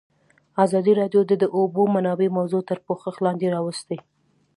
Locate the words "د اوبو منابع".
1.41-2.29